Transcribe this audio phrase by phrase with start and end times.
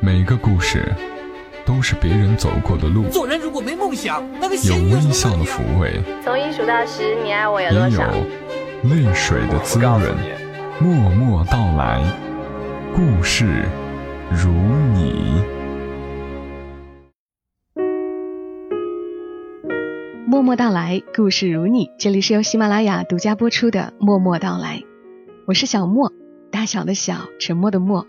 [0.00, 0.94] 每个故事
[1.64, 8.10] 都是别人走过的路，做人如果没梦想，那个有微笑的抚慰，从一数到十，你爱我有也有多少？
[8.84, 10.00] 泪水的滋润。
[10.78, 12.02] 默默到来，
[12.94, 13.64] 故事
[14.30, 14.50] 如
[14.94, 15.42] 你。
[20.26, 21.90] 默默到来，故事如你。
[21.98, 24.76] 这里是由喜马拉雅独家播出的《默默到来》，
[25.46, 26.12] 我是小莫，
[26.50, 28.06] 大小的小，沉默的默，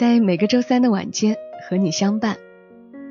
[0.00, 1.36] 在每个周三的晚间
[1.68, 2.38] 和你相伴，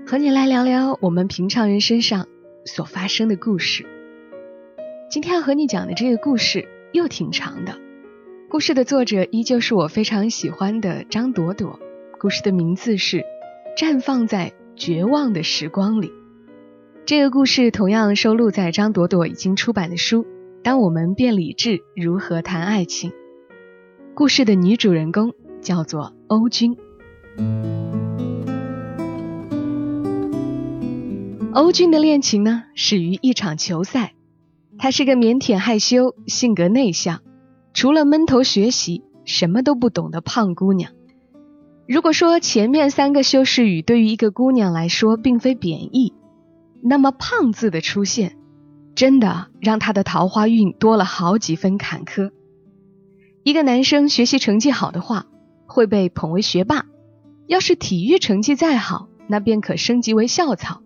[0.07, 2.25] 和你来聊聊我们平常人身上
[2.65, 3.85] 所发生的故事。
[5.07, 7.77] 今天要和你讲的这个故事又挺长的，
[8.49, 11.79] 故事的作者依旧是我非常喜欢的张朵朵，
[12.17, 13.17] 故事的名字是
[13.77, 16.07] 《绽放在绝望的时光里》。
[17.05, 20.23] 这个故事同样收录在张朵朵已经出版的书
[20.63, 23.11] 《当我们变理智，如何谈爱情》。
[24.15, 26.77] 故事的女主人公叫做欧君。
[31.53, 34.13] 欧俊的恋情呢，始于一场球赛。
[34.77, 37.21] 她是个腼腆害羞、性格内向，
[37.73, 40.91] 除了闷头学习，什么都不懂的胖姑娘。
[41.87, 46.13] 如果说前面三个修饰语对于一个姑娘来说并非贬义，
[46.83, 48.37] 那么“胖”字的出现，
[48.93, 52.29] 真的让她的桃花运多了好几分坎坷。
[53.41, 55.25] 一个男生学习成绩好的话，
[55.69, 56.87] 会被捧为学霸；
[57.47, 60.81] 要是体育成绩再好，那便可升级为校草。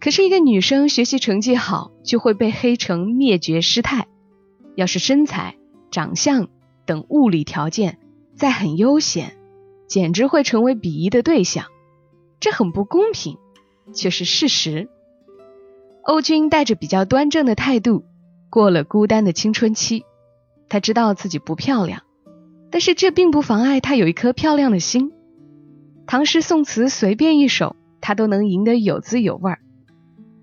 [0.00, 4.06] 可是，一个女生学习成绩好，就会被黑成灭绝师太；
[4.74, 5.56] 要是身材、
[5.92, 6.48] 长相
[6.84, 7.98] 等物理条件
[8.34, 9.36] 再很悠闲，
[9.86, 11.66] 简直会成为鄙夷的对象。
[12.40, 13.38] 这很不公平。
[13.92, 14.88] 却是事实。
[16.04, 18.02] 欧君带着比较端正的态度
[18.48, 20.06] 过了孤单的青春期。
[20.70, 22.04] 他知道自己不漂亮，
[22.74, 25.12] 但是这并不妨碍他有一颗漂亮的心。
[26.08, 29.60] 唐诗宋词随便一首，他都能吟得有滋有味儿。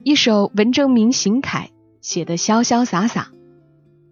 [0.06, 3.32] 一首文征明行楷写得潇潇洒洒，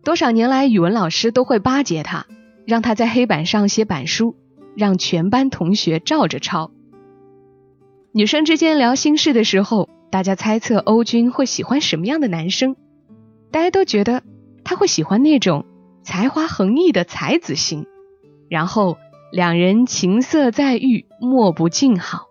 [0.03, 2.25] 多少年来语文老师都会巴结他，
[2.65, 4.35] 让他在黑板上写板书，
[4.75, 6.71] 让全班同学照着抄。
[8.11, 12.75] 女生之间聊心事的时候，大家猜测欧军会喜欢什么样的男生？
[13.49, 14.23] 大家都觉得
[14.65, 15.65] 他会喜欢那种
[16.03, 17.85] 才华横溢的才子型，
[18.49, 18.97] 然后
[19.31, 22.27] 两人情色在御，莫不静好。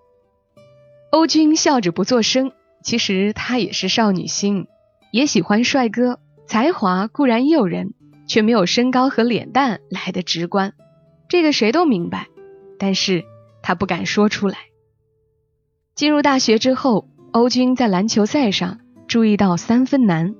[1.10, 2.52] 欧君笑着不作声，
[2.82, 4.66] 其实他也是少女心，
[5.12, 7.94] 也喜欢帅哥，才华固然诱人，
[8.26, 10.74] 却没有身高和脸蛋来的直观，
[11.28, 12.26] 这个谁都明白，
[12.78, 13.24] 但是
[13.62, 14.58] 他不敢说出来。
[15.94, 20.34] 进入大学之后，欧军在篮球赛上注意到三分男。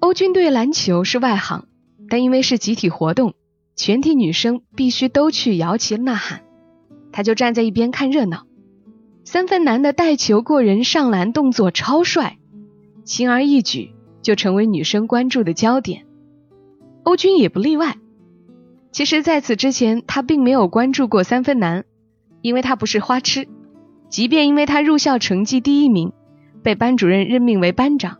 [0.00, 1.66] 欧军对篮球是外行，
[2.10, 3.34] 但因为是集体活动，
[3.76, 6.40] 全体女生必须都去摇旗呐喊，
[7.12, 8.46] 他就站在一边看热闹。
[9.22, 12.38] 三分男的带球过人上篮动作超帅，
[13.04, 13.92] 轻而易举
[14.22, 16.06] 就成为女生关注的焦点。
[17.02, 17.96] 欧军也不例外。
[18.92, 21.84] 其实，在此之前，他并没有关注过三分男，
[22.40, 23.46] 因为他不是花痴。
[24.08, 26.12] 即便因为他入校成绩第一名，
[26.62, 28.18] 被班主任任命为班长，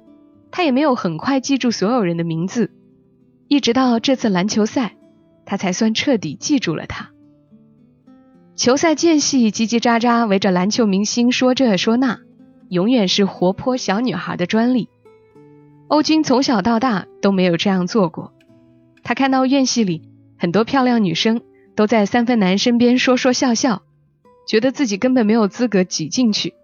[0.50, 2.72] 他也没有很快记住所有人的名字。
[3.48, 4.96] 一直到这次篮球赛，
[5.46, 7.10] 他才算彻底记住了他。
[8.56, 12.20] 球赛间隙，叽叽喳喳围着篮球明星说这说那，
[12.68, 14.88] 永远是活泼小女孩的专利。
[15.88, 18.34] 欧军从小到大都没有这样做过。
[19.02, 20.02] 他看到院系里
[20.36, 21.40] 很多漂亮女生
[21.76, 23.82] 都在三分男身边说说笑笑。
[24.48, 26.54] 觉得自己根本没有资格挤进去，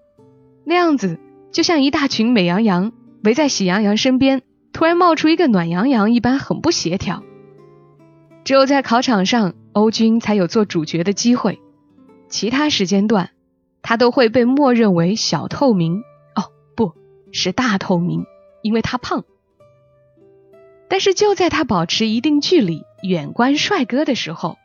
[0.65, 1.19] 那样子
[1.51, 2.93] 就像一大群美羊羊
[3.25, 4.43] 围在喜羊羊身边，
[4.73, 7.25] 突然冒出一个暖羊羊一般，很不协调。
[8.45, 11.61] 只有在考场上，欧军才有做主角的机会，
[12.29, 13.31] 其他时间段，
[13.83, 16.03] 他都会被默认为小透明。
[16.35, 16.93] 哦，不
[17.33, 18.25] 是大透明，
[18.63, 19.25] 因为他胖。
[20.89, 24.59] 但是就在他保持一定距离，远观帅哥的时候，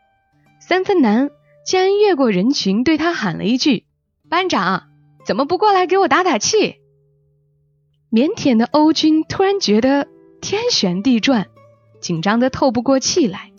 [0.60, 1.30] 三分男。
[1.66, 3.84] 竟然越过人群，对他喊了一句
[4.30, 4.84] ：“班长，
[5.26, 6.78] 怎么不过来给我打打气？”
[8.10, 10.08] 腼腆的欧军突然觉得
[10.40, 11.48] 天旋地转，
[12.00, 13.52] 紧张的透不过气来。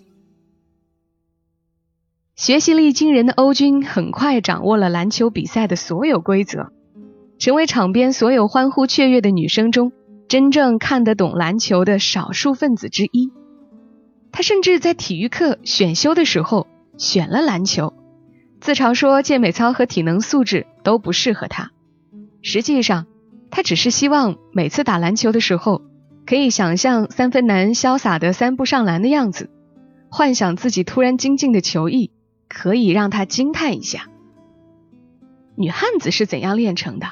[2.39, 6.71] 学习力惊人的欧军很快掌握了篮球比赛的所有规则，
[7.37, 9.91] 成为场边所有欢呼雀跃的女生中
[10.29, 13.33] 真正看得懂篮球的少数分子之一。
[14.31, 17.93] 他甚至在体育课选修的时候选了篮球。
[18.61, 21.73] 自嘲说健美操和体能素质都不适合他，
[22.41, 23.07] 实际上，
[23.51, 25.83] 他只是希望每次打篮球的时候，
[26.25, 29.51] 可以想象三分男潇洒的三步上篮的样子，
[30.09, 32.13] 幻想自己突然精进的球艺
[32.59, 34.09] 可以让他惊叹一下。
[35.55, 37.07] 女汉子是怎样炼成的。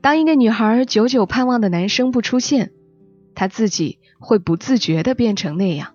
[0.00, 2.72] 当一个女孩久久盼望的男生不出现，
[3.32, 5.90] 她自己会不自觉的变成那样；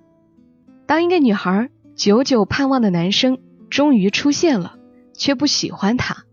[0.86, 3.40] 当一个女孩久久盼望的男生
[3.70, 4.78] 终于出现了，
[5.14, 6.24] 却不喜欢她，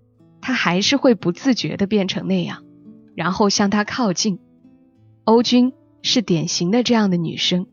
[0.40, 2.62] 她还是会不自觉的变成那样，
[3.16, 4.38] 然后向他靠近。
[5.24, 7.66] 欧军是典型的这样的女生。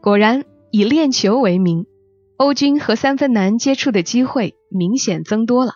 [0.00, 1.86] 果然，以练球为名，
[2.40, 5.74] 欧军和三分男接触的机会明显增多了。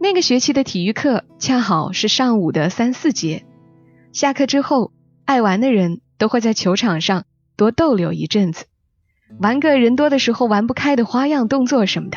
[0.00, 3.44] 那个学期的体育课恰好是上午的三四节，
[4.10, 4.92] 下课之后，
[5.26, 7.24] 爱玩的人都会在球场上
[7.54, 8.64] 多逗留一阵子，
[9.38, 12.16] 玩个人多的时候玩不开的花样动作什么的。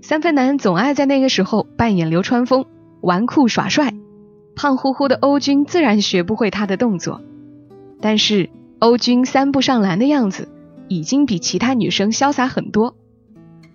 [0.00, 2.66] 三分男总爱在那个时候扮演流川枫，
[3.00, 3.92] 玩酷耍帅，
[4.54, 7.22] 胖乎乎的欧军自然学不会他的动作。
[8.00, 10.48] 但是欧军三步上篮的样子
[10.96, 12.96] 已经比其他女生潇洒很多。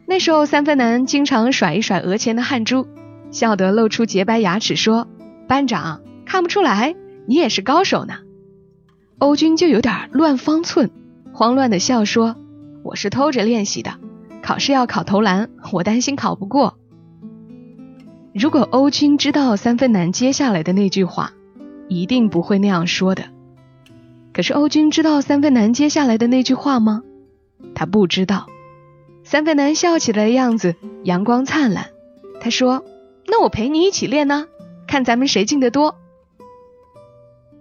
[0.05, 2.87] 那时候三分男经常甩一甩额前的汗珠。
[3.29, 5.05] 笑得露出洁白牙齿，说
[5.49, 8.19] ：“班长看不出来，你也是高手呢。”
[9.19, 10.91] 欧军就有点乱方寸，
[11.33, 12.37] 慌乱的笑说
[12.83, 13.95] ：“我是偷着练习的，
[14.41, 16.77] 考试要考投篮，我担心考不过。”
[18.33, 21.33] 如果欧军知道三分男接下来的那句话，
[21.89, 23.25] 一定不会那样说的。
[24.31, 27.01] 可是欧军知道三分男接下来的那句话吗？
[27.75, 28.47] 他不知道。
[29.23, 31.91] 三分男笑起来的样子阳光灿烂，
[32.39, 32.83] 他说。
[33.29, 34.47] 那我陪你一起练呢，
[34.87, 35.97] 看咱们谁进的多。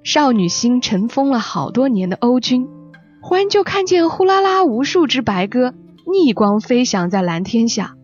[0.04, 2.68] 少女心尘封了好多年的欧军，
[3.20, 5.74] 忽然就看见呼啦啦无数只白鸽
[6.06, 7.96] 逆光飞翔在蓝天下，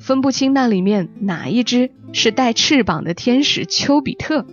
[0.00, 4.46] 分不清那里面哪一只是带翅膀的天使丘比特。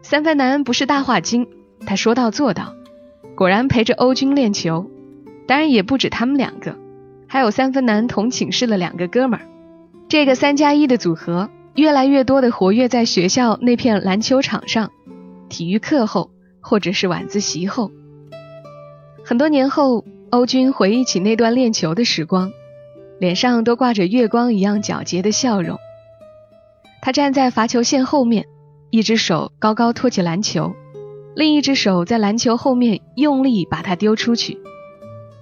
[0.00, 1.46] 三分男不是大话精，
[1.86, 2.74] 他说到做到，
[3.36, 4.90] 果然陪着欧军练球。
[5.48, 6.76] 当然也不止他们两个，
[7.26, 9.46] 还有三分男同寝室的两个哥们儿。
[10.06, 14.90] 这个三加一的组合，越来越多的活跃在学校那片篮球场上，
[15.48, 16.30] 体育课后
[16.60, 17.90] 或者是晚自习后。
[19.24, 22.52] 很多年后，欧军回忆起那段练球的时光，
[23.18, 25.78] 脸上都挂着月光一样皎洁的笑容。
[27.00, 28.44] 他站在罚球线后面，
[28.90, 30.74] 一只手高高托起篮球，
[31.34, 34.58] 另一只手在篮球后面用力把它丢出去。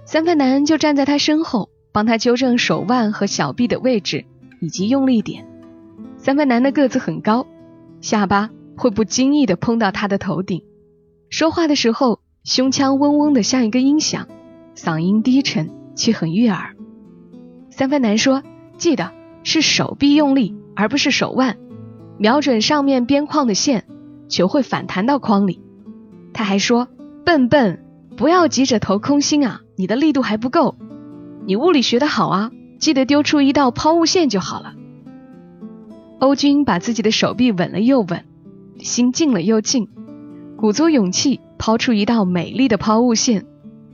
[0.06, 4.24] 三分男就站在他身后，帮他纠正手腕和小臂的位置。
[4.60, 5.46] 以及用力点。
[6.16, 7.46] 三分男的个子很高，
[8.00, 10.62] 下巴会不经意的碰到他的头顶。
[11.28, 14.28] 说话的时候，胸腔嗡嗡的像一个音响，
[14.74, 16.74] 嗓音低沉却很悦耳。
[17.70, 18.42] 三分男说
[18.78, 19.12] ：“记得
[19.42, 21.58] 是手臂用力，而不是手腕，
[22.18, 23.84] 瞄准上面边框的线，
[24.28, 25.60] 球会反弹到框里。”
[26.32, 26.88] 他还说
[27.24, 27.84] ：“笨笨，
[28.16, 30.76] 不要急着投空心啊，你的力度还不够。
[31.46, 34.74] 你物理学得好啊。”记得丢出一道抛物线就好了。
[36.18, 38.24] 欧军把自己的手臂稳了又稳，
[38.78, 39.88] 心静了又静，
[40.56, 43.46] 鼓足勇气抛出一道美丽的抛物线，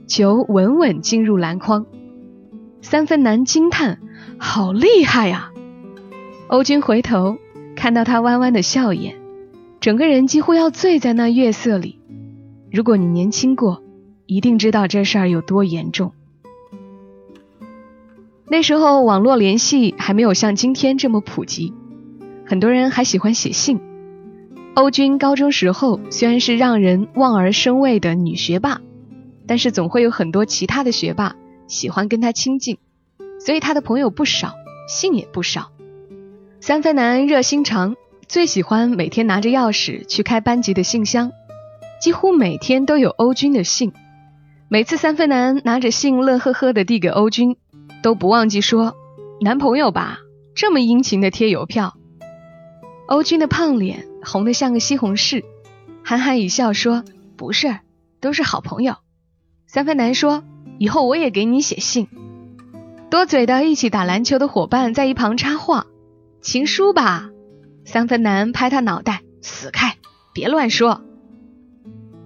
[0.05, 1.85] 球稳稳进入篮筐。
[2.81, 3.99] 三分男惊叹
[4.37, 5.51] ：“好厉害呀！”
[6.47, 7.37] 欧军回头
[7.77, 9.15] 看到他弯弯的笑眼，
[9.79, 11.99] 整个人几乎要醉在那月色里。
[12.71, 13.82] 如果你年轻过，
[14.33, 16.11] 一定知道这事儿有多严重。
[18.47, 21.71] 那时候网络联系还没有像今天这么普及，
[22.43, 23.79] 很多人还喜欢写信。
[24.73, 28.81] 欧军高中时候虽然是让人望而生畏的女学霸，
[29.45, 31.35] 但是总会有很多其他的学霸
[31.67, 32.79] 喜欢跟他亲近，
[33.39, 34.53] 所以他的朋友不少，
[34.87, 35.69] 信也不少。
[36.59, 37.95] 三分男热心肠，
[38.27, 41.31] 最喜欢每天拿着钥匙去开班级的信箱，
[42.01, 43.93] 几乎每天都有欧军的信。
[44.73, 47.57] 每次三分男拿着信乐呵呵的递给欧军。
[48.01, 48.95] 都不忘记说
[49.39, 50.17] 男朋友吧，
[50.55, 51.93] 这么殷勤的贴邮票。
[53.05, 55.43] 欧军的胖脸红得像个西红柿，
[56.03, 57.03] 憨憨一笑说
[57.37, 57.77] ：“不是，
[58.19, 58.95] 都是好朋友。”
[59.67, 60.43] 三分男说
[60.79, 62.07] ：“以后我也给你写信。”
[63.11, 65.85] 多嘴的一起打篮球的伙伴在一旁插话
[66.41, 67.29] ：“情书吧。”
[67.85, 69.97] 三分男拍他脑袋：“死开，
[70.33, 71.03] 别乱说。”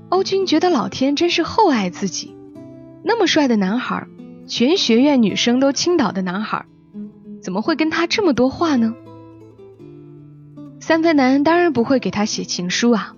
[0.07, 2.36] 欧军觉得老天真是厚爱自己，
[3.07, 4.05] 那么帅的男孩。
[4.49, 6.65] 全学院女生都倾倒的男孩，
[7.41, 8.95] 怎么会跟他这么多话呢？
[10.79, 13.13] 三分男当然不会给他写情书啊，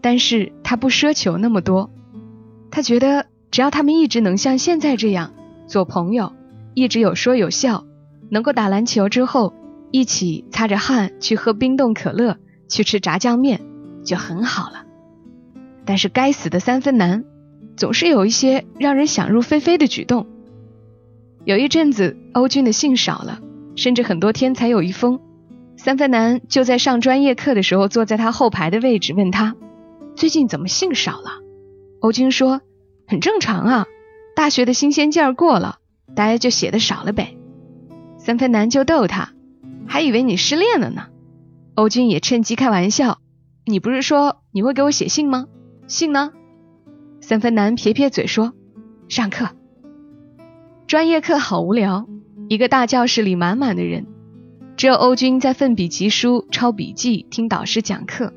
[0.00, 1.90] 但是他不奢求那么多，
[2.72, 5.34] 他觉得只要他们一直能像现在这样
[5.68, 6.32] 做朋友，
[6.74, 7.84] 一直有说有笑，
[8.28, 9.54] 能够打篮球之后
[9.92, 13.60] 一起擦着汗去喝冰冻可乐，去吃炸酱面，
[14.04, 14.84] 就很好了。
[15.84, 17.24] 但是该死的三分男，
[17.76, 20.26] 总是有一些让人想入非非的举动。
[21.44, 23.40] 有一阵子，欧军的信少了，
[23.76, 25.20] 甚至很多天才有一封。
[25.76, 29.54] 三分男就在上专业课的时候坐在他后排的位置，问他
[30.16, 31.42] 最近怎么信少了。
[32.00, 32.62] 欧军说
[33.06, 33.86] 很正常啊，
[34.34, 35.78] 大学的新鲜劲儿过了，
[36.14, 37.36] 大家就写的少了呗。
[38.18, 39.34] 三分男就逗他，
[39.86, 41.08] 还以为你失恋了呢。
[41.74, 43.18] 欧军也趁机开玩笑，
[43.66, 45.46] 你不是说你会给我写信吗？
[45.86, 46.32] 信呢？
[47.28, 48.52] 三分男撇撇嘴说
[49.08, 49.48] 上课。
[50.86, 52.06] 专业课好无聊，
[52.48, 54.06] 一个大教室里满满的人，
[54.76, 58.32] 只有欧军在奋笔疾书、抄笔记、听导师讲课，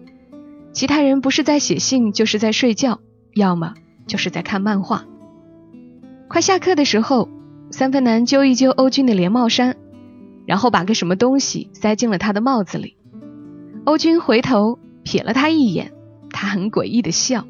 [0.74, 3.00] 其他人不是在写信，就是在睡觉，
[3.36, 3.76] 要么
[4.08, 5.06] 就是在看漫画。
[6.28, 7.30] 快下课的时候，
[7.70, 9.78] 三分男揪一揪欧军的连帽衫，
[10.48, 12.98] 然后把个什么东西塞进了他的帽子里。
[13.84, 15.92] 欧军回头瞥了他一眼，
[16.32, 17.46] 他很诡异的笑。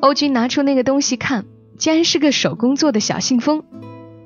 [0.00, 1.44] 欧军拿出那个东西看，
[1.78, 3.64] 竟然是个手工做的小信封。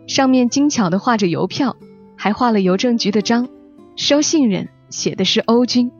[0.07, 1.77] 上面精巧的画着邮票，
[2.17, 3.49] 还画了邮政局的章，
[3.97, 5.93] 收信人写的是欧军。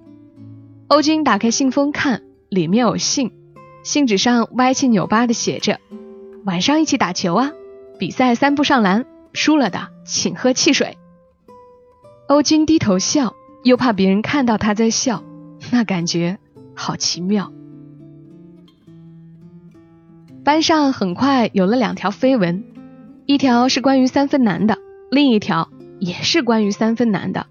[0.89, 3.31] 欧军打开信封看，里面有信，
[3.85, 5.79] 信纸上歪七扭八的写着
[6.45, 7.53] ：“晚上一起打球啊，
[7.99, 10.99] 比赛三步上篮，输了的请喝汽水。”
[12.27, 15.23] 欧军低头笑，又怕别人看到他在笑，
[15.71, 16.39] 那感觉
[16.75, 17.53] 好奇妙。
[20.43, 22.65] 班上很快有了两条绯闻。
[23.27, 24.79] 一条是关于三分男的，
[25.11, 25.69] 另一条
[25.99, 27.47] 也是关于三分男的。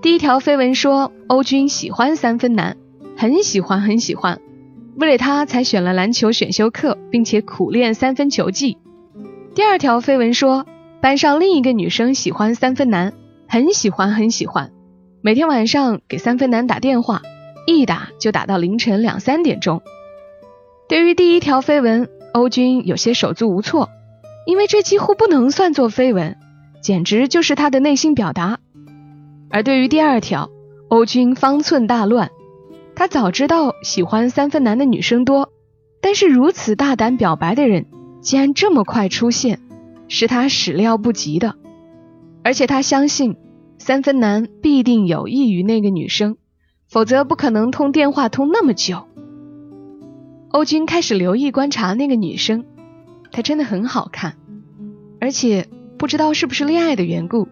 [0.00, 2.76] 第一条绯闻说欧军喜欢三分男，
[3.16, 4.40] 很喜欢很喜欢，
[4.96, 8.78] 为了他才选了篮球选修课，并且苦练三分球技。
[9.54, 10.66] 第二条绯闻说
[11.00, 13.12] 班上另一个女生喜欢三分男，
[13.46, 14.72] 很喜欢很喜欢，
[15.20, 17.22] 每天晚上给三分男打电话，
[17.66, 19.82] 一打就打到凌晨两三点钟。
[20.86, 23.88] 对于第一条绯闻，欧军有些手足无措。
[24.46, 26.36] 因为这几乎不能算作绯闻，
[26.82, 28.58] 简直就是他的内心表达。
[29.48, 30.50] 而对于第二条，
[30.88, 32.30] 欧军方寸大乱。
[32.94, 35.50] 他早知道喜欢三分男的女生多，
[36.02, 37.86] 但是如此大胆表白的人
[38.20, 39.60] 竟然这么快出现，
[40.08, 41.54] 是他始料不及的。
[42.42, 43.36] 而且他相信
[43.78, 46.36] 三分男必定有意于那个女生，
[46.86, 49.08] 否则不可能通电话通那么久。
[50.54, 52.64] 欧军开始留意观察那个女生。
[53.32, 54.36] 她真的很好看，
[55.20, 55.66] 而且
[55.98, 57.48] 不知道是不是恋爱的缘故，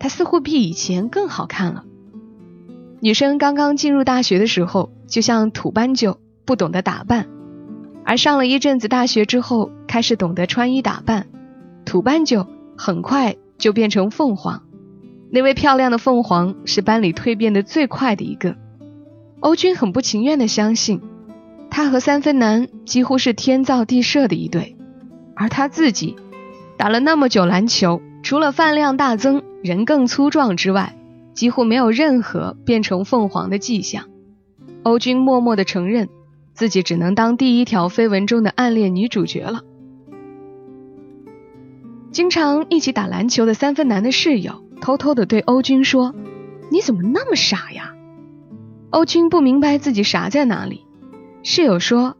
[0.00, 1.84] 她似乎比以前更好看了。
[3.00, 7.26] 女生刚刚进入大学的时候，就像土斑鸠，不懂得打扮；
[8.06, 11.26] 而上了一阵子大学之后，开始懂得穿衣打扮。
[11.84, 12.46] 土斑鸠
[12.78, 14.62] 很快就变成凤凰，
[15.30, 18.56] 那位漂亮的凤凰是班里蜕变的最快的一个。
[19.40, 21.02] 欧军很不情愿的相信，
[21.70, 24.76] 他和三分男几乎是天造地设的一对。
[25.34, 26.16] 而他自己
[26.76, 30.96] 打了那么久篮球，除了饭量大增、人更粗壮之外，
[31.32, 34.06] 几乎没有任何变成凤凰的迹象。
[34.82, 36.08] 欧军默默地承认，
[36.54, 39.62] 自己只能当第一条绯闻中的暗恋女主角了。
[42.10, 46.14] 经常一起打篮球的三分男的室友偷偷地对欧军说
[46.72, 47.92] ：“你怎么那么傻呀？”
[48.90, 50.84] 欧军不明白自己傻在哪里。
[51.50, 52.18] 室友说：“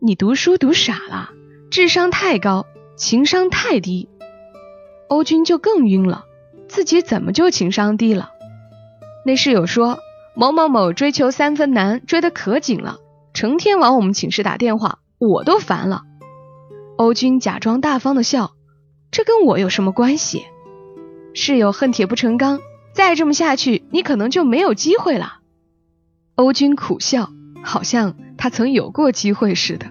[0.00, 1.32] 你读书读傻了。”
[1.70, 2.64] 智商太高，
[2.96, 4.08] 情商太低，
[5.06, 6.24] 欧军就更晕了。
[6.66, 8.30] 自己怎么就情商低了？
[9.26, 9.98] 那室友说
[10.34, 12.96] 某某某追求三分男，追得可紧了，
[13.34, 16.04] 成天往我们寝室打电话，我都烦了。
[16.96, 18.52] 欧军假装大方的笑，
[19.10, 20.46] 这跟我有什么关系？
[21.34, 22.60] 室友恨铁不成钢，
[22.94, 25.40] 再这么下去，你可能就没有机会了。
[26.34, 27.28] 欧军苦笑，
[27.62, 29.88] 好像他曾有过机会似的。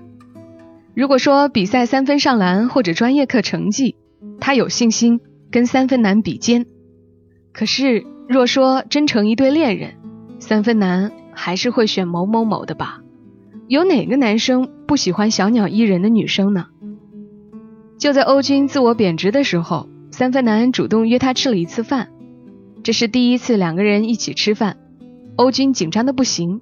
[0.96, 3.96] 如果说比赛三分上篮或者专业课成绩，
[4.42, 6.66] 他有信心跟三分男比肩。
[7.54, 9.94] 可是若说真成一对恋人，
[10.40, 13.02] 三分男还是会选某某某的吧？
[13.68, 16.66] 有哪个男生不喜欢小鸟依人的女生呢？
[18.00, 22.10] 就在欧军自我贬值的时候，三分男主动约他吃了一次饭。
[22.82, 24.78] 这是第一次两个人一起吃饭，
[25.36, 26.62] 欧军紧张的不行。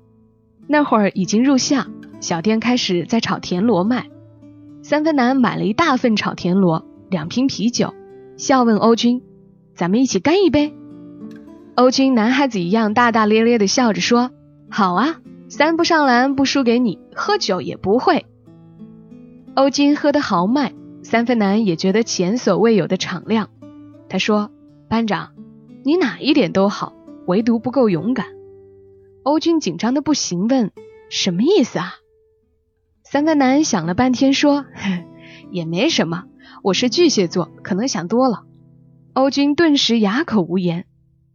[0.67, 1.87] 那会儿已经入夏，
[2.19, 4.07] 小店开始在炒田螺卖。
[4.83, 7.93] 三分男买了一大份炒田螺，两瓶啤酒，
[8.37, 9.21] 笑问欧军
[9.75, 10.73] ：“咱们一起干一杯？”
[11.75, 14.31] 欧军男孩子一样大大咧咧的笑着说
[14.69, 15.19] ：“好啊，
[15.49, 18.25] 三不上篮不输给你，喝酒也不会。”
[19.55, 23.49] 欧军喝得豪迈，三分男也觉得前所未有的敞亮。
[24.09, 24.51] 他说
[24.87, 25.31] ：“班长，
[25.83, 26.93] 你哪一点都好，
[27.25, 28.27] 唯独不够勇敢。”
[29.27, 30.71] 欧军紧张的不行，问
[31.11, 31.95] ：“什么意思啊？”
[33.03, 34.63] 三分男想了半天，说
[35.51, 36.23] ：“也没什么，
[36.63, 38.45] 我是巨蟹座，可能想多了。”
[39.11, 40.85] 欧军顿时哑口无言。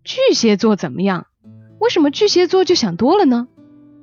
[0.04, 1.26] 巨蟹座怎么样？
[1.80, 3.48] 为什么巨蟹座就想多了呢？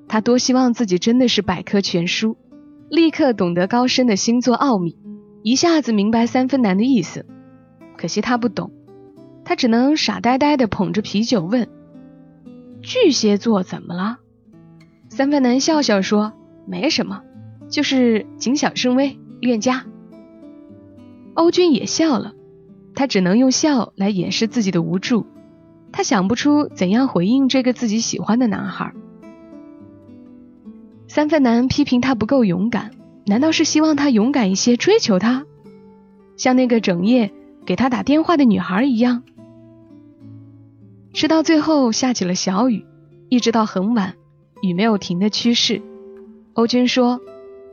[0.07, 2.37] 他多希望自己真的是百科全书，
[2.91, 4.99] 立刻懂得高深的星座奥秘，
[5.41, 7.25] 一下子明白三分男的意思。
[7.97, 8.71] 可惜他不懂，
[9.43, 11.67] 他只能傻呆呆的捧着啤酒问
[12.89, 14.17] ：“巨蟹座怎么了？”
[15.09, 16.33] 三分男笑笑说
[16.65, 17.21] ：“没什么，
[17.69, 19.85] 就是谨小慎微，恋家。”
[21.35, 22.33] 欧军也笑了，
[22.95, 25.27] 他只能用笑来掩饰自己的无助。
[25.91, 28.91] 他想不出怎样回应这个自己喜欢的男孩。
[31.07, 32.89] 三分男批评他不够勇敢，
[33.27, 35.45] 难道是希望他勇敢一些追求他，
[36.37, 37.31] 像那个整夜。
[37.65, 39.21] 给他打电话的女孩一样，
[41.19, 42.85] 直到最后下起了小雨，
[43.27, 44.15] 一直到很晚，
[44.61, 45.81] 雨没有停的趋势。
[46.53, 47.19] 欧军说：“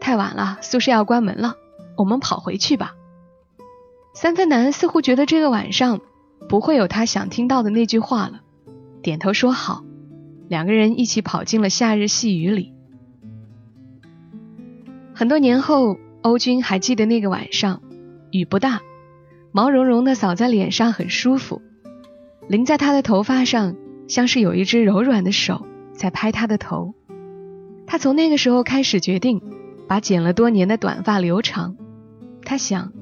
[0.03, 1.55] 太晚了，宿舍要关门了，
[1.97, 2.97] 我们跑回去吧。”
[4.15, 6.01] 三分男似乎觉得这个晚上
[6.49, 8.41] 不会有他想听到的那句话了，
[9.01, 9.85] 点头说好。
[10.49, 12.73] 两个人一起跑进了夏日细雨里。
[15.15, 17.81] 很多年后，欧军还记得那个晚上，
[18.33, 18.81] 雨不大。
[19.53, 21.63] 毛茸茸的扫在脸上很舒服，
[22.49, 23.75] 淋在他的头发上，
[24.09, 26.95] 像是有一只柔软的手在拍他的头。
[27.87, 29.43] 他从那个时候开始决定
[29.89, 31.77] 把剪了多年的短发留长。
[32.45, 32.93] 他想，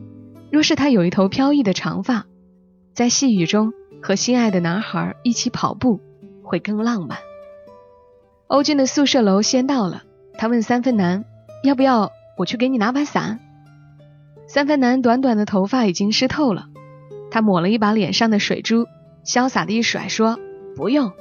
[0.50, 2.26] 若是他有一头飘逸的长发，
[2.94, 3.72] 在细雨中
[4.02, 6.00] 和心爱的男孩一起跑步，
[6.42, 7.18] 会更浪漫。
[8.46, 10.04] 欧俊的宿舍楼先到了，
[10.38, 11.24] 他问三分男
[11.62, 13.40] 要不要我去给你拿把伞。
[14.46, 16.66] 三分男短短的头发已经湿透了，
[17.30, 18.86] 他抹了一把脸上的水珠，
[19.24, 20.38] 潇洒的一甩说
[20.76, 21.12] ：“不用。”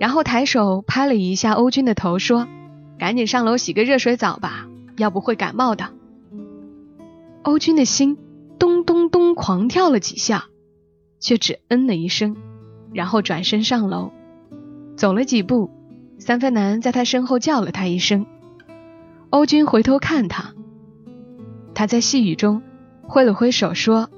[0.00, 2.48] 然后抬手拍了一下欧军的头，说
[2.98, 5.90] ：“赶紧上楼洗个热水澡吧，要不会感冒的。”
[7.42, 8.16] 欧军的心
[8.58, 10.46] 咚咚咚狂跳了几下，
[11.20, 12.36] 却只嗯了一声，
[12.92, 14.10] 然后转身上楼，
[14.96, 15.70] 走了几步，
[16.18, 18.26] 三分男在他身后叫了他一声，
[19.30, 20.54] 欧军回头看他。
[21.74, 22.62] 他在细雨中
[23.02, 24.08] 挥了挥手，说：“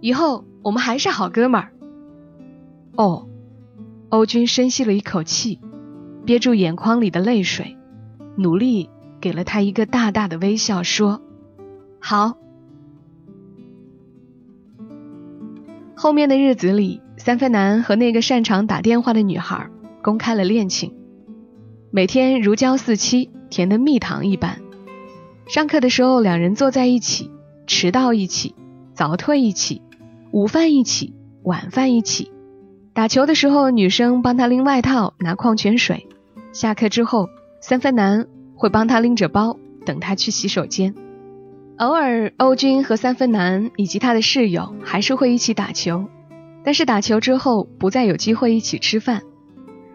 [0.00, 1.72] 以后我们还是好哥们儿。”
[2.98, 3.28] 哦，
[4.08, 5.60] 欧军深吸了一口气，
[6.26, 7.76] 憋住眼眶里的泪水，
[8.36, 11.22] 努力给了他一个大大的微笑，说
[12.02, 12.36] ：“好。”
[15.94, 19.70] 后面的日子里，三分男和那个擅长打电话的女孩
[20.02, 20.92] 公开了恋情，
[21.92, 24.60] 每天如胶似漆，甜的蜜糖一般。
[25.46, 27.30] 上课的时候，两人坐在一起，
[27.68, 28.56] 迟到一起，
[28.92, 29.82] 早退一起，
[30.32, 32.32] 午饭一起，晚饭一起。
[32.98, 36.08] 打球的时候，女生帮他拎外套、拿矿泉水；
[36.52, 37.28] 下课之后，
[37.60, 39.56] 三分男会帮他拎着包，
[39.86, 40.96] 等他去洗手间。
[41.76, 46.06] 偶尔，欧军和三分男以及他的室友还是会一起打球，
[46.64, 49.22] 但是打球之后不再有机会一起吃饭。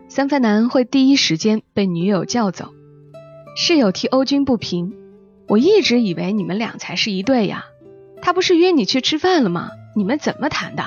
[0.08, 2.70] 三分男会第一时间被女友叫走，
[3.58, 4.94] 室友替欧军不平。
[5.50, 7.66] 我一直以为你们俩才是一对呀，
[8.22, 9.72] 他不是约你去吃饭了吗？
[9.94, 10.86] 你们怎么谈的？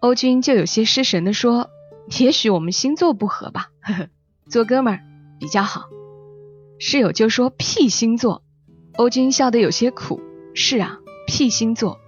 [0.00, 1.70] 欧军就有些失神的说
[2.20, 4.08] ：“也许我们星座不合吧，呵呵，
[4.48, 5.00] 做哥们儿
[5.40, 5.84] 比较好。”
[6.78, 8.42] 室友就说：“屁星座。”
[8.96, 10.20] 欧军笑得有些苦。
[10.54, 11.98] 是啊，屁星座。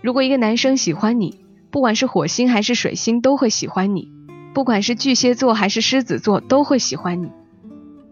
[0.00, 4.10] 如果一个男生喜欢你，不管是火星还是水星都会喜欢你，
[4.54, 7.32] 不管是巨蟹座还是狮子座都会喜欢你。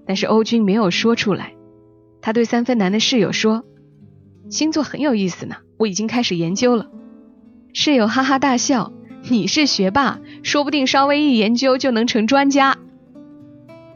[0.07, 1.55] 但是欧军没有说出来。
[2.21, 3.65] 他对三分男的室友说
[4.51, 6.91] ：“星座很有意思呢，我已经开始研究了。”
[7.73, 8.93] 室友哈哈大笑
[9.29, 12.77] ：“你是学霸，说不定稍微一研究就能成专家。”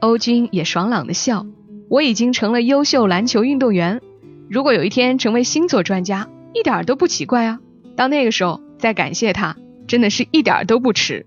[0.01, 1.47] 欧军也爽朗的笑
[1.89, 4.01] ：“我已经成了优秀篮球运动员，
[4.49, 7.61] 如果有一天成为星座专家，一点都不奇怪啊！
[7.97, 11.27] 到那个时候再感谢他，真的是一点都不迟。”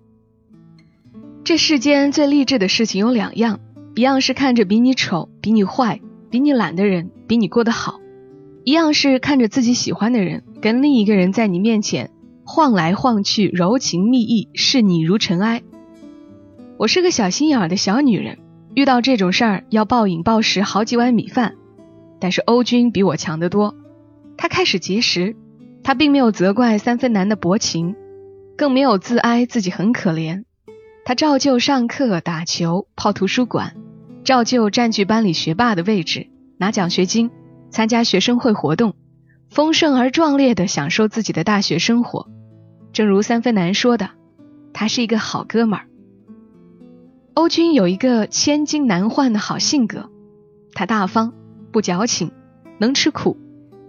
[1.43, 3.59] 这世间最励志的事情有两样，
[3.95, 5.99] 一样是看着比你丑、比你坏。
[6.29, 7.99] 比你懒的人比你过得好，
[8.63, 12.09] 一样是看着自己喜欢的人跟另一个人在你面前
[12.45, 15.63] 晃来晃去，柔情蜜意，视你如尘埃。
[16.77, 18.37] 我是个小心眼的小女人，
[18.75, 21.55] 遇到这种事儿要暴饮暴食好几碗米饭。
[22.19, 23.75] 但是欧军比我强得多，
[24.37, 25.35] 他开始节食，
[25.83, 27.95] 他并没有责怪三分男的薄情，
[28.57, 30.43] 更没有自哀自己很可怜，
[31.05, 33.75] 他照旧上课、打球、泡图书馆。
[34.25, 36.27] 照旧占据班里学霸的位置，
[36.57, 37.29] 拿奖学金，
[37.69, 38.95] 参加学生会活动，
[39.53, 42.27] 丰盛而壮烈的享受自己的大学生活。
[42.91, 44.09] 正如三分男说的，
[44.73, 45.85] 他是一个好哥们儿。
[47.35, 50.09] 欧军有一个千金难换的好性格，
[50.73, 51.33] 他大方，
[51.71, 52.31] 不矫情，
[52.79, 53.37] 能吃苦，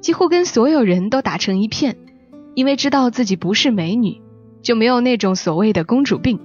[0.03, 1.97] 几乎跟所有人都打成一片。
[2.55, 4.21] 因为知道自己不是美女，
[4.61, 6.41] 就没有那种所谓的公主病。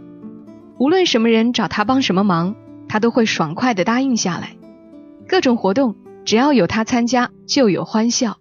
[0.77, 2.55] 无论什么人找他帮什么忙，
[2.87, 4.55] 他都会爽快的答应下来。
[5.27, 8.37] 各种活动只要有他参加，就有欢笑。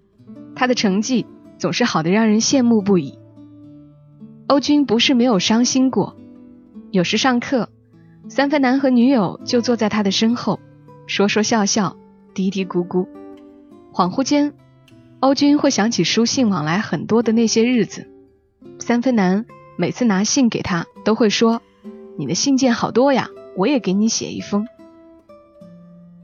[0.59, 1.25] 他的成绩
[1.57, 3.17] 总是好的让人羡慕不已。
[4.49, 6.17] 欧军不是没有伤心过，
[6.91, 7.69] 有时上课，
[8.29, 10.59] 三分男和女友就坐在他的身后，
[11.07, 11.97] 说说笑笑，
[12.35, 13.07] 嘀嘀咕咕。
[13.93, 14.53] 恍惚间，
[15.21, 18.11] 欧军会想起书信往来很多的那些日子。
[18.81, 21.63] 三分男每次拿信给他，都会说
[22.19, 24.67] ：“你的信件好多呀，我也给你写一封。”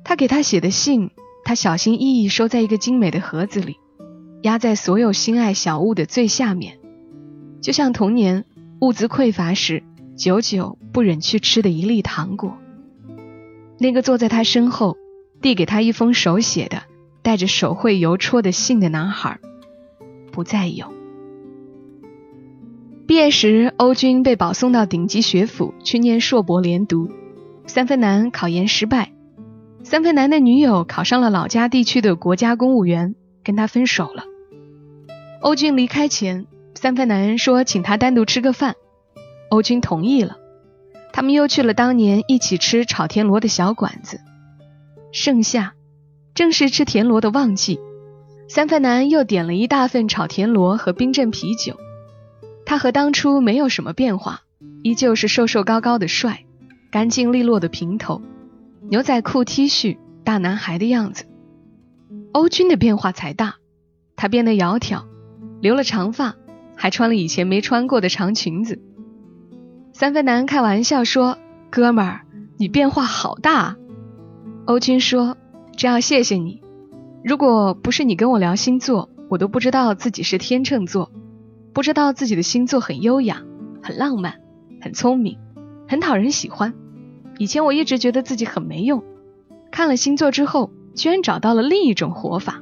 [0.02, 1.10] 他给他写的信，
[1.44, 3.78] 他小心翼翼收在一个精美的盒子里，
[4.44, 6.78] 压在所有心爱小物的最下面，
[7.62, 8.44] 就像童年
[8.78, 9.82] 物资匮乏时
[10.18, 12.58] 久久不忍去吃的一粒糖果。
[13.78, 14.98] 那个坐在他身后，
[15.40, 16.82] 递给他一封手写的、
[17.22, 19.40] 带着手绘邮戳的信的男孩，
[20.30, 20.92] 不再有。
[23.06, 27.08] 毕业时，欧军被保送到顶级学府去念硕博连读，
[27.66, 29.10] 三分男考研失败。
[29.82, 34.24] 三分男的女友考上了老家地区的国家公务员，跟他分手了。
[35.44, 38.76] 欧军离开前，三分男说请他单独吃个饭，
[39.50, 40.38] 欧军同意了。
[41.12, 44.22] 他们又去了当年一起吃炒田螺的小馆子。
[45.12, 45.74] 盛夏，
[46.34, 47.78] 正是吃田螺的旺季，
[48.48, 51.76] 三分男又点了一大份炒田螺和冰镇啤酒。
[52.64, 54.44] 他和当初没有什么变化，
[54.82, 56.46] 依旧是瘦瘦高高的帅，
[56.90, 58.22] 干净利落的平头。
[58.88, 61.26] 牛仔裤、T 恤，大男孩的样子。
[62.32, 63.56] 欧军的变化才大，
[64.16, 65.04] 他变得窈窕，
[65.64, 66.34] 留了长发，
[66.76, 68.82] 还穿了以前没穿过的长裙子。
[69.94, 71.38] 三分男开玩笑说
[71.72, 72.26] ：“哥们儿，
[72.58, 73.74] 你变化好大。”
[74.68, 75.38] 欧军说
[75.74, 76.60] ：“这要谢谢你，
[77.24, 81.10] 如果不是你跟我聊星座，我都不知道自己是天秤座，
[81.72, 83.40] 不知道自己的星座很优雅、
[83.82, 84.34] 很浪漫、
[84.82, 85.38] 很聪明、
[85.88, 86.74] 很讨人喜欢。”
[87.40, 89.02] 以前我一直觉得自己很没用，
[89.72, 92.60] 看了星座之后，居然找到了另一种活法。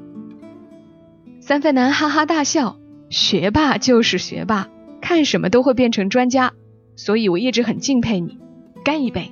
[1.40, 2.76] 三分男哈哈大笑，
[3.12, 4.70] 学霸就是学霸，
[5.02, 6.54] 看什么都会变成专家，
[6.96, 8.38] 所以我一直很敬佩你，
[8.82, 9.30] 干一杯。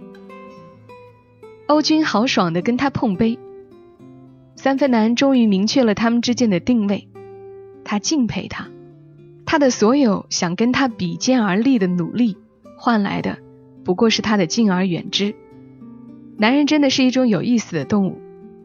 [1.67, 3.39] 欧军豪爽的跟他碰杯。
[4.55, 7.09] 三分男终于明确了他们之间的定位，
[7.83, 8.69] 他敬佩他，
[9.47, 12.37] 他的所有想跟他比肩而立的努力
[12.77, 13.39] 换来的。
[13.83, 15.35] 不过是他的敬而远之。
[16.37, 18.21] 男人真的是一种有意思的动物，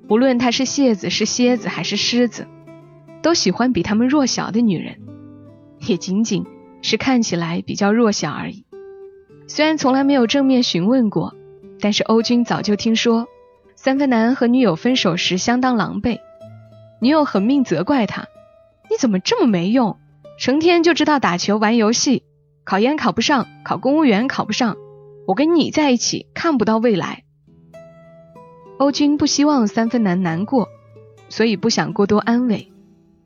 [0.10, 2.48] 无论他是蟹子、是蝎子还是狮子，
[3.22, 4.98] 都喜欢比他们弱小的女人，
[5.88, 6.46] 也仅仅
[6.82, 8.66] 是看起来比较弱小而已。
[9.48, 11.36] 虽然从来没有正面询问过，
[11.80, 13.28] 但是欧军早就听说，
[13.76, 16.20] 三分男和女友分手时相当狼狈，
[17.00, 18.28] 女友狠命责怪他
[18.90, 19.98] ：“你怎么这么没用？
[20.38, 22.24] 成天就知道打球、玩游戏，
[22.64, 24.78] 考研考不上，考公务员考不上。”
[25.28, 27.24] 我跟你在一起看不到未来。
[28.78, 30.70] 欧军不希望三分男难过，
[31.30, 32.72] 所以不想过多安慰，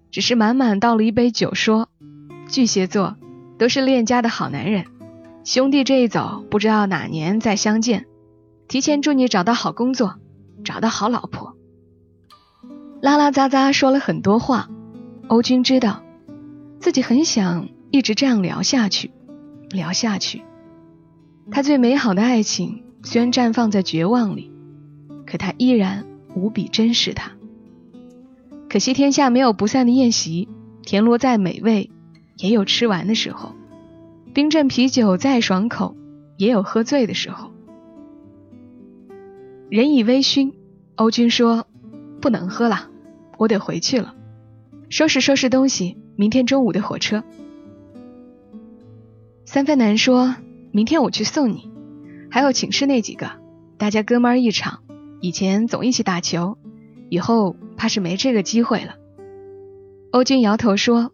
[0.10, 1.89] 只是满满倒了一杯酒，说
[2.50, 3.16] ：“巨蟹座
[3.60, 4.86] 都是恋家的好男人，
[5.44, 8.08] 兄弟这一走，不知道哪年再相见。
[8.68, 10.16] 提前祝你找到好工作，
[10.64, 11.56] 找到好老婆。”
[13.02, 14.68] 拉拉杂杂说了很多话，
[15.28, 16.04] 欧军知道
[16.80, 19.12] 自己很想一直这样聊下去，
[19.70, 20.42] 聊下去。
[21.52, 24.52] 他最美好的爱情虽然绽放在绝望里，
[25.26, 27.32] 可他依然无比珍视他。
[28.70, 30.50] 可惜天下没有不散的宴席，
[30.84, 31.92] 田螺再美味，
[32.40, 33.52] 也有吃完的时候；
[34.34, 35.96] 冰镇啤酒再爽口，
[36.38, 37.52] 也有喝醉的时候。
[39.70, 40.54] 人已微醺，
[40.96, 41.68] 欧军说
[42.20, 42.90] ：“不能喝了，
[43.38, 44.16] 我得回去了，
[44.90, 47.24] 收拾收拾东西，明天中午的火车。”
[49.46, 50.36] 三分男说。
[50.72, 51.68] 明天我去送你，
[52.30, 53.32] 还有寝室那几个，
[53.80, 54.84] 大家哥们儿一场，
[55.20, 56.60] 以前总一起打球，
[57.10, 58.94] 以后怕是没这个机会了。
[60.12, 61.12] 欧军摇头说：“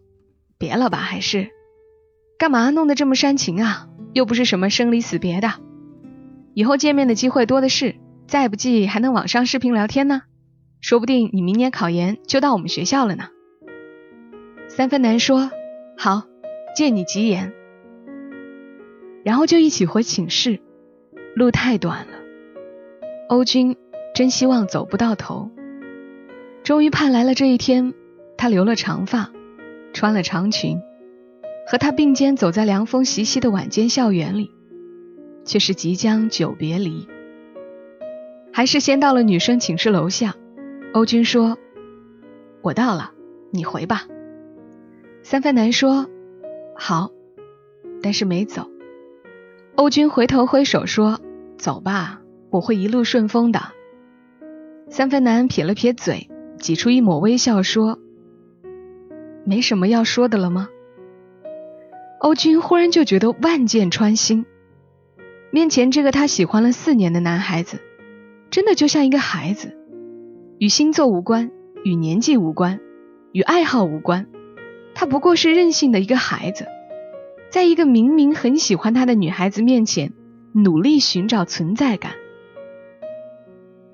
[0.58, 1.48] 别了吧，还是
[2.38, 3.88] 干嘛弄得这么煽情啊？
[4.12, 5.52] 又不是什么生离死别的，
[6.54, 10.22] 以后见面的机会多的是，再不济还能网上视频聊天呢。
[10.80, 13.28] 说不定你明年考研就到我们学校了呢。”
[14.68, 15.50] 三分男说
[15.98, 16.24] ：“好，
[16.74, 17.52] 借你吉言。”
[19.24, 20.60] 然后就一起回寝室，
[21.34, 22.12] 路太短了。
[23.28, 23.76] 欧军
[24.14, 25.50] 真希望走不到头。
[26.62, 27.92] 终于盼来了这一天，
[28.36, 29.30] 他留了长发，
[29.96, 30.82] 穿了长裙，
[31.66, 34.50] 和他并肩走在凉风习习的晚间校园里，
[35.46, 37.08] 却是即将久别离。
[38.52, 40.34] 还是先到了女生寝室楼下，
[40.92, 41.56] 欧军说
[42.60, 43.12] ：“我到了，
[43.50, 44.02] 你回吧。”
[45.24, 46.06] 三番男说
[46.76, 47.10] ：“好。”
[48.02, 48.68] 但是没走。
[49.76, 51.18] 欧军回头挥手说
[51.56, 53.62] ：“走吧，我会一路顺风的。”
[54.92, 56.28] 三分男撇了撇嘴，
[56.58, 57.98] 挤出一抹微笑说
[59.46, 60.68] ：“没什么要说的了吗？”
[62.20, 64.44] 欧军忽然就觉得万箭穿心，
[65.50, 67.80] 面前这个他喜欢了四年的男孩子，
[68.50, 69.76] 真的就像一个孩子，
[70.58, 71.50] 与星座无关，
[71.84, 72.80] 与年纪无关，
[73.32, 74.26] 与爱好无关，
[74.94, 76.66] 他不过是任性的一个孩子。
[77.48, 80.12] 在一个明明很喜欢他的女孩子面前，
[80.52, 82.12] 努力寻找存在感。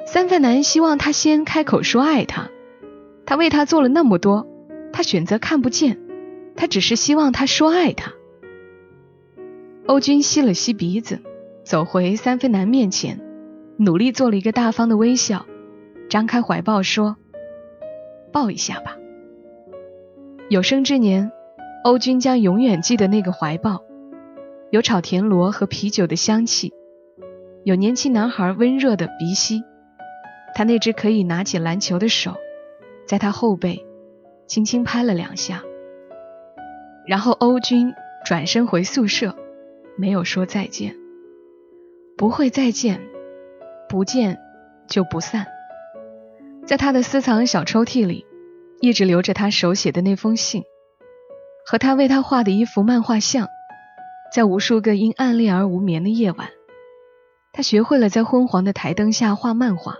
[0.06, 2.50] 三份男希望他先开口说爱他，
[3.26, 4.46] 他为他做了那么多，
[4.92, 5.98] 他选择看不见，
[6.57, 8.12] 他只是希望他说爱他。
[9.87, 11.20] 欧军吸了吸鼻子，
[11.64, 13.20] 走回三分男面前，
[13.78, 15.46] 努力做了一个大方的微笑，
[16.09, 17.16] 张开怀抱说
[18.33, 18.96] ：“抱一下吧。”
[20.48, 21.33] 有生之年。
[21.85, 23.83] 欧军将永远记得那个怀抱，
[24.70, 26.72] 有炒田螺和啤酒的香气，
[27.64, 29.64] 有年轻男孩温热的鼻息，
[30.55, 32.37] 他那只可以拿起篮球的手，
[33.05, 33.85] 在他后背
[34.46, 35.62] 轻轻拍了两下，
[37.07, 39.37] 然后欧军转身回宿舍，
[39.96, 40.96] 没有说再见，
[42.16, 43.00] 不会再见，
[43.88, 44.38] 不见
[44.87, 45.46] 就不散。
[46.66, 48.26] 在他的私藏小抽屉里，
[48.81, 50.62] 一直留着他手写的那封信。
[51.64, 53.48] 和他为他画的一幅漫画像，
[54.35, 56.48] 在无数个因暗恋而无眠的夜晚，
[57.52, 59.94] 他学会了在昏黄的台灯下画漫画。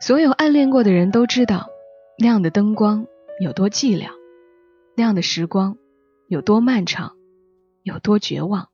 [0.00, 1.68] 所有暗恋过的人都知道，
[2.22, 3.08] 那样的灯光
[3.40, 4.10] 有多寂寥，
[4.94, 5.76] 那样的时光
[6.28, 7.16] 有多漫长，
[7.82, 8.68] 有多绝望，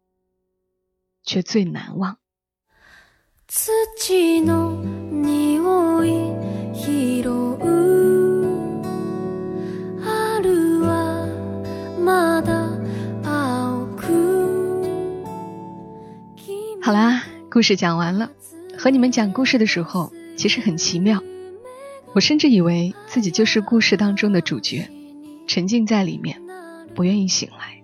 [1.24, 2.18] 却最难忘。
[16.82, 18.30] 好啦，故事讲完了。
[18.76, 21.22] 和你们讲故事的时候，其实很奇妙。
[22.14, 24.88] 我甚至以为自己就是故事当中的主角，
[25.46, 26.40] 沉浸在里面，
[26.94, 27.82] 不愿意醒来。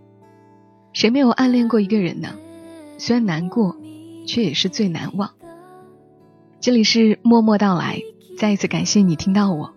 [0.93, 2.35] 谁没有暗恋过一个人呢？
[2.99, 3.77] 虽然难过，
[4.27, 5.31] 却也是最难忘。
[6.61, 8.01] 这里是默默到来，
[8.39, 9.75] 再一次感谢你听到我，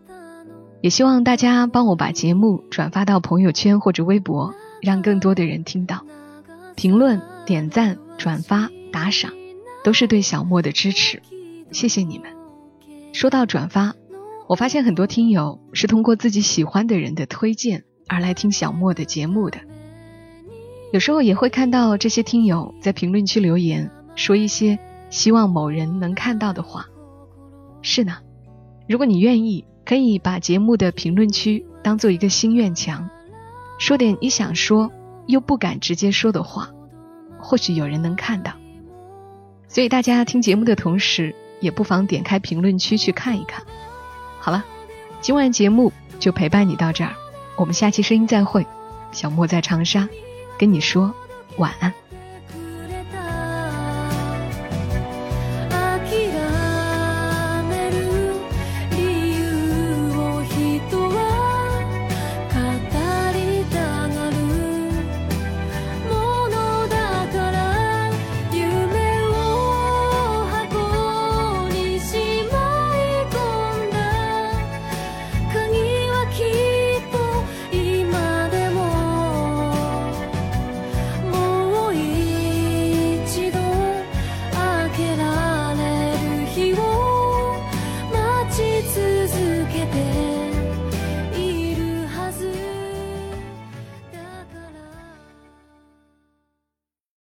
[0.82, 6.06] 也希望大家帮我把节目转发到朋友圈或者微博，让更多的人听到。
[6.76, 8.70] 评论、点赞、转发。
[8.90, 9.34] 打赏
[9.84, 11.22] 都是对小莫的支持，
[11.72, 12.32] 谢谢你们。
[13.14, 13.94] 说到转发，
[14.48, 19.60] 我发现很多听友是通过自己喜欢的人的推荐而来听小莫的节目的。
[20.94, 24.80] 有时候也会看到这些听友在评论区留言，说一些
[25.10, 26.86] 希望某人能看到的话。
[27.82, 28.20] 是呢，
[28.88, 33.10] 如果你愿意，可以把节目的评论区当做一个心愿墙，
[33.78, 34.92] 说点你想说
[35.26, 36.70] 又不敢直接说的话，
[37.38, 38.54] 或许有人能看到。
[39.68, 43.66] 所以大家听节目的同时，也不妨点开评论区去看一看。
[44.48, 44.64] 好了，
[45.20, 47.12] 今晚节目就陪伴你到这儿，
[47.58, 48.66] 我们下期声音再会。
[49.12, 50.08] 小莫在长沙，
[50.58, 51.14] 跟你说
[51.58, 51.94] 晚安。